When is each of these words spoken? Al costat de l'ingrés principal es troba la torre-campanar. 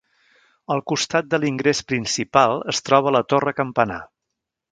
Al 0.75 0.79
costat 0.91 1.27
de 1.33 1.39
l'ingrés 1.43 1.81
principal 1.91 2.55
es 2.75 2.81
troba 2.89 3.13
la 3.17 3.23
torre-campanar. 3.35 4.01